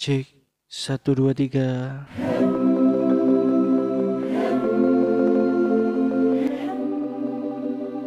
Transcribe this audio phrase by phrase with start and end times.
[0.00, 0.32] Cek
[0.64, 1.68] satu dua tiga.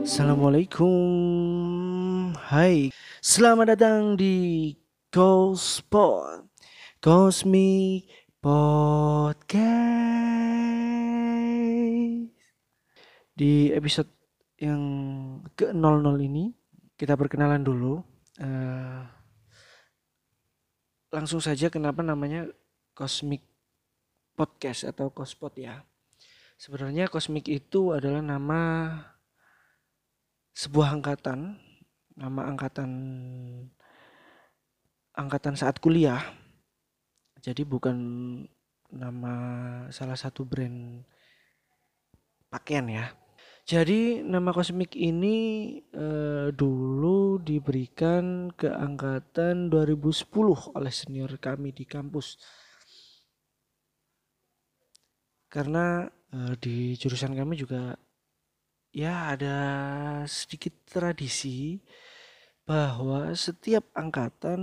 [0.00, 2.32] Assalamualaikum.
[2.48, 4.72] Hai, selamat datang di
[5.12, 6.48] Cosmos
[6.96, 8.08] Cosmic
[8.40, 9.68] Podcast.
[13.36, 14.08] Di episode
[14.56, 14.80] yang
[15.52, 16.56] ke-00 ini
[16.96, 18.00] kita perkenalan dulu.
[18.40, 19.04] Uh,
[21.12, 22.48] langsung saja kenapa namanya
[22.96, 23.44] Cosmic
[24.32, 25.84] Podcast atau Cospot ya.
[26.56, 28.60] Sebenarnya Cosmic itu adalah nama
[30.56, 31.60] sebuah angkatan,
[32.16, 32.90] nama angkatan
[35.12, 36.24] angkatan saat kuliah.
[37.44, 37.96] Jadi bukan
[38.88, 39.34] nama
[39.92, 41.04] salah satu brand
[42.48, 43.12] pakaian ya.
[43.62, 45.36] Jadi nama kosmik ini
[45.94, 52.42] eh, dulu diberikan ke angkatan 2010 oleh senior kami di kampus.
[55.46, 57.94] Karena eh, di jurusan kami juga
[58.90, 59.58] ya ada
[60.26, 61.78] sedikit tradisi
[62.66, 64.60] bahwa setiap angkatan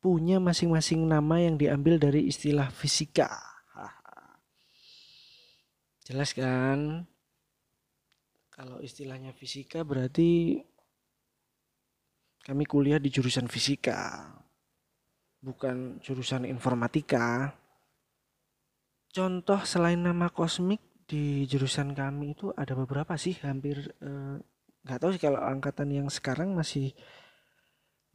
[0.00, 3.28] punya masing-masing nama yang diambil dari istilah fisika.
[6.08, 7.04] Jelas kan?
[8.58, 10.58] Kalau istilahnya fisika berarti
[12.42, 14.34] kami kuliah di jurusan fisika,
[15.38, 17.54] bukan jurusan informatika.
[19.14, 24.42] Contoh selain nama kosmik di jurusan kami itu ada beberapa sih, hampir eh,
[24.82, 26.98] nggak eh, tahu sih kalau angkatan yang sekarang masih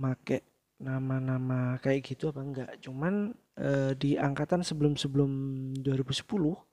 [0.00, 0.40] make
[0.80, 2.70] nama-nama kayak gitu apa enggak.
[2.80, 5.30] Cuman eh, di angkatan sebelum-sebelum
[5.84, 6.69] 2010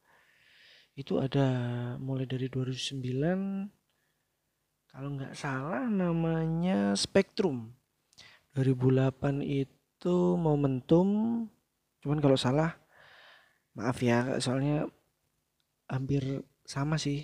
[0.98, 1.46] itu ada
[2.02, 3.70] mulai dari 2009
[4.90, 7.70] kalau nggak salah namanya Spektrum
[8.58, 11.08] 2008 itu Momentum
[12.02, 12.74] cuman kalau salah
[13.78, 14.90] maaf ya soalnya
[15.86, 17.24] hampir sama sih.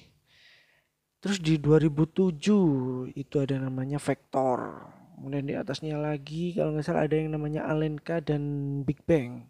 [1.20, 4.92] Terus di 2007 itu ada namanya Vector.
[5.16, 8.44] Kemudian di atasnya lagi kalau nggak salah ada yang namanya Alenka dan
[8.84, 9.48] Big Bang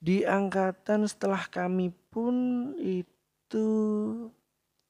[0.00, 2.34] di angkatan setelah kami pun
[2.80, 3.68] itu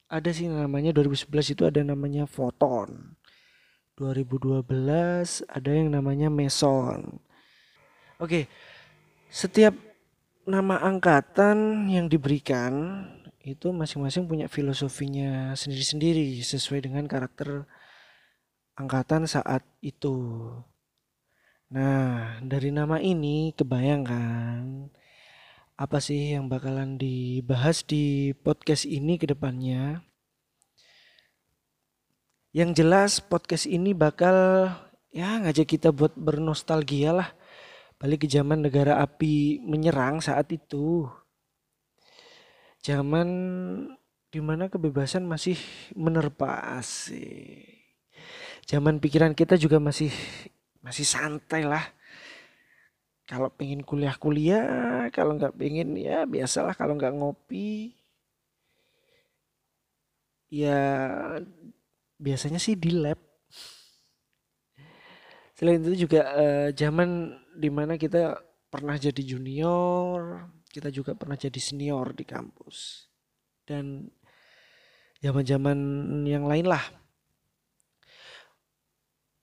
[0.07, 3.19] ada sih namanya 2011 itu ada namanya Photon.
[3.99, 4.65] 2012
[5.45, 7.21] ada yang namanya Meson.
[8.17, 8.47] Oke.
[9.31, 9.77] Setiap
[10.49, 13.07] nama angkatan yang diberikan
[13.47, 17.69] itu masing-masing punya filosofinya sendiri-sendiri sesuai dengan karakter
[18.75, 20.17] angkatan saat itu.
[21.71, 24.91] Nah, dari nama ini kebayangkan
[25.81, 30.05] apa sih yang bakalan dibahas di podcast ini ke depannya.
[32.53, 34.69] Yang jelas podcast ini bakal
[35.09, 37.33] ya ngajak kita buat bernostalgia lah.
[37.97, 41.09] Balik ke zaman negara api menyerang saat itu.
[42.85, 43.29] Zaman
[44.29, 45.57] di mana kebebasan masih
[45.97, 47.89] menerpa asik.
[48.69, 50.13] Zaman pikiran kita juga masih
[50.85, 51.89] masih santai lah
[53.31, 57.95] kalau pengen kuliah kuliah kalau nggak pengen ya biasalah kalau nggak ngopi.
[60.51, 60.79] Ya
[62.19, 63.23] biasanya sih di lab.
[65.55, 68.35] Selain itu juga eh, zaman di mana kita
[68.67, 73.11] pernah jadi junior kita juga pernah jadi senior di kampus.
[73.67, 74.07] Dan
[75.19, 75.79] zaman-zaman
[76.25, 76.83] yang lain lah.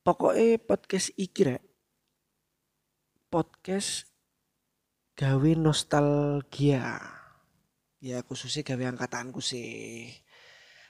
[0.08, 1.60] Pokoknya podcast ikir
[3.28, 4.08] podcast
[5.20, 6.96] gawe nostalgia.
[8.00, 10.08] Ya khususnya gawe angkatanku sih.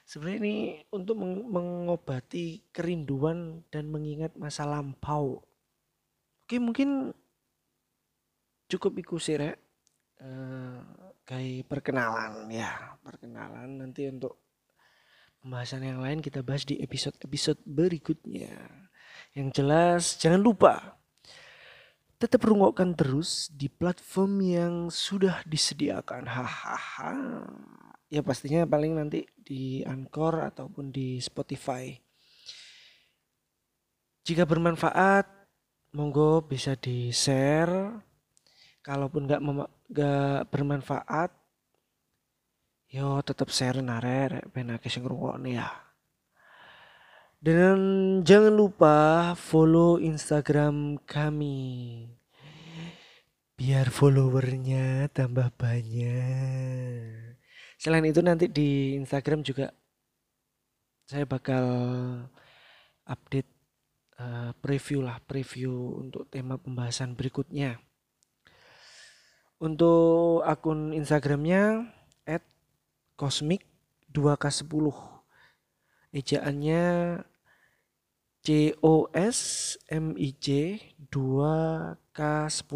[0.06, 0.56] Sebenarnya ini
[0.94, 5.42] untuk meng mengobati kerinduan dan mengingat masa lampau.
[6.46, 7.12] Oke mungkin
[8.69, 9.58] cukup ikut sih rek.
[10.22, 10.80] Uh,
[11.25, 13.00] kayak perkenalan ya.
[13.02, 14.40] Perkenalan nanti untuk
[15.42, 18.54] pembahasan yang lain kita bahas di episode-episode berikutnya.
[19.34, 20.98] Yang jelas jangan lupa
[22.18, 26.25] tetap rungokkan terus di platform yang sudah disediakan.
[26.25, 27.46] Hahaha.
[28.10, 31.94] Ya pastinya paling nanti di Anchor ataupun di Spotify.
[34.25, 35.30] Jika bermanfaat,
[35.94, 38.02] monggo bisa di-share.
[38.81, 39.42] Kalaupun nggak
[39.92, 41.31] nggak bermanfaat,
[42.88, 45.87] yo tetap share nare penake sing nih ya.
[47.48, 47.80] Dan
[48.28, 48.96] jangan lupa
[49.40, 52.04] follow Instagram kami.
[53.56, 57.40] Biar followernya tambah banyak.
[57.80, 59.72] Selain itu nanti di Instagram juga
[61.08, 61.64] saya bakal
[63.08, 63.48] update
[64.20, 67.80] uh, preview lah, preview untuk tema pembahasan berikutnya.
[69.64, 71.96] Untuk akun Instagramnya
[73.16, 73.64] cosmic
[74.12, 75.16] 2K10
[76.12, 76.84] ejaannya
[78.48, 80.80] C O S M I J
[81.12, 82.72] 2K10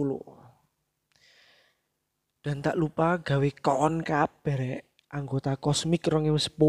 [2.43, 4.83] dan tak lupa gawe kon kabar
[5.15, 6.59] anggota Cosmic 2010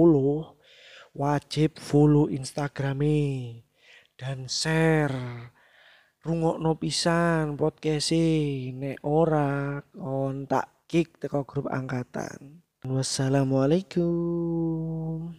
[1.19, 3.67] wajib follow Instagrame
[4.15, 5.51] dan share.
[6.23, 8.15] Rungokno pisan podcast
[8.79, 12.63] nek ora on tak kick teko grup angkatan.
[12.87, 15.35] Wassalamualaikum